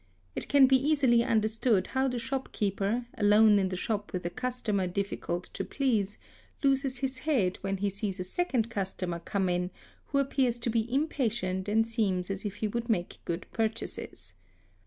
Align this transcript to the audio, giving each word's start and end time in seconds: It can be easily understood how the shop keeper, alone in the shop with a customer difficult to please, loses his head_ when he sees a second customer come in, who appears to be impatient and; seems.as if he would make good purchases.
It 0.35 0.47
can 0.47 0.65
be 0.65 0.75
easily 0.77 1.23
understood 1.23 1.85
how 1.93 2.07
the 2.07 2.17
shop 2.17 2.51
keeper, 2.51 3.05
alone 3.19 3.59
in 3.59 3.69
the 3.69 3.77
shop 3.77 4.11
with 4.13 4.25
a 4.25 4.31
customer 4.31 4.87
difficult 4.87 5.43
to 5.53 5.63
please, 5.63 6.17
loses 6.63 6.97
his 7.01 7.19
head_ 7.19 7.53
when 7.57 7.77
he 7.77 7.89
sees 7.91 8.19
a 8.19 8.23
second 8.23 8.71
customer 8.71 9.19
come 9.19 9.47
in, 9.47 9.69
who 10.07 10.17
appears 10.17 10.57
to 10.57 10.71
be 10.71 10.91
impatient 10.91 11.69
and; 11.69 11.87
seems.as 11.87 12.45
if 12.45 12.55
he 12.55 12.67
would 12.67 12.89
make 12.89 13.19
good 13.25 13.45
purchases. 13.53 14.33